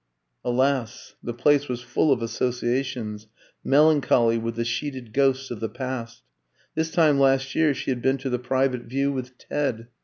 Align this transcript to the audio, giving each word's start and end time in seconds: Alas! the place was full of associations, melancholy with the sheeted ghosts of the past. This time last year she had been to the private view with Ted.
Alas! 0.43 1.13
the 1.21 1.31
place 1.31 1.69
was 1.69 1.81
full 1.83 2.11
of 2.11 2.23
associations, 2.23 3.27
melancholy 3.63 4.35
with 4.35 4.55
the 4.55 4.65
sheeted 4.65 5.13
ghosts 5.13 5.51
of 5.51 5.59
the 5.59 5.69
past. 5.69 6.23
This 6.73 6.89
time 6.89 7.19
last 7.19 7.53
year 7.53 7.75
she 7.75 7.91
had 7.91 8.01
been 8.01 8.17
to 8.17 8.29
the 8.31 8.39
private 8.39 8.85
view 8.85 9.11
with 9.11 9.37
Ted. 9.37 9.89